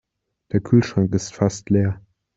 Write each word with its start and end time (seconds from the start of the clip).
Der 0.51 0.61
Kühlschrank 0.61 1.13
ist 1.13 1.35
fast 1.35 1.69
leer. 1.69 2.01